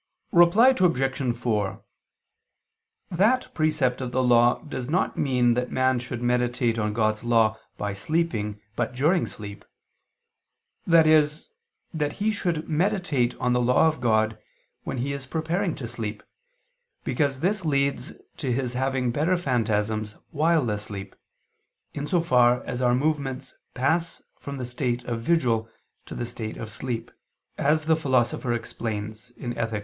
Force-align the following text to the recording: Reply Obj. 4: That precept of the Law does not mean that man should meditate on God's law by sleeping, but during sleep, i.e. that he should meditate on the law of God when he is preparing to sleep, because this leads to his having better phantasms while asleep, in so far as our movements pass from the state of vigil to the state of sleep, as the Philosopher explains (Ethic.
Reply 0.31 0.69
Obj. 0.69 1.35
4: 1.37 1.83
That 3.11 3.53
precept 3.53 4.01
of 4.01 4.11
the 4.11 4.23
Law 4.23 4.63
does 4.63 4.89
not 4.89 5.15
mean 5.15 5.53
that 5.53 5.71
man 5.71 5.99
should 5.99 6.23
meditate 6.23 6.79
on 6.79 6.91
God's 6.91 7.23
law 7.23 7.59
by 7.77 7.93
sleeping, 7.93 8.59
but 8.75 8.95
during 8.95 9.27
sleep, 9.27 9.63
i.e. 10.91 11.25
that 11.93 12.13
he 12.13 12.31
should 12.31 12.67
meditate 12.67 13.35
on 13.35 13.53
the 13.53 13.61
law 13.61 13.87
of 13.87 14.01
God 14.01 14.39
when 14.85 14.97
he 14.97 15.13
is 15.13 15.27
preparing 15.27 15.75
to 15.75 15.87
sleep, 15.87 16.23
because 17.03 17.41
this 17.41 17.63
leads 17.63 18.11
to 18.37 18.51
his 18.51 18.73
having 18.73 19.11
better 19.11 19.37
phantasms 19.37 20.15
while 20.31 20.67
asleep, 20.71 21.15
in 21.93 22.07
so 22.07 22.21
far 22.21 22.63
as 22.63 22.81
our 22.81 22.95
movements 22.95 23.55
pass 23.75 24.23
from 24.39 24.57
the 24.57 24.65
state 24.65 25.03
of 25.03 25.21
vigil 25.21 25.69
to 26.07 26.15
the 26.15 26.25
state 26.25 26.57
of 26.57 26.71
sleep, 26.71 27.11
as 27.55 27.85
the 27.85 27.95
Philosopher 27.95 28.51
explains 28.51 29.31
(Ethic. 29.39 29.79